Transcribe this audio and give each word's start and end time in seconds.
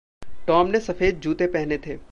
Tom 0.47 0.67
ने 0.67 0.79
सफ़ेद 0.79 1.19
जूते 1.19 1.47
पहने 1.47 1.77
थे। 1.77 1.97